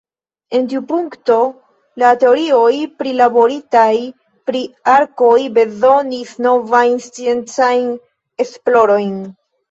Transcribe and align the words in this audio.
En 0.59 0.63
tiu 0.69 0.79
punkto 0.91 1.35
la 2.03 2.13
teorioj 2.23 2.71
prilaboritaj 3.01 3.91
pri 4.51 4.61
arkoj 4.93 5.33
bezonis 5.57 6.31
novajn 6.47 6.97
sciencajn 7.09 7.93
esplorojn. 8.45 9.13